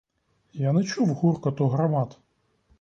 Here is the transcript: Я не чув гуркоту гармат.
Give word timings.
Я 0.53 0.71
не 0.73 0.83
чув 0.83 1.07
гуркоту 1.07 1.67
гармат. 1.67 2.17